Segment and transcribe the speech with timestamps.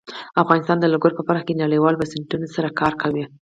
[0.43, 3.23] افغانستان د لوگر په برخه کې نړیوالو بنسټونو سره کار کوي.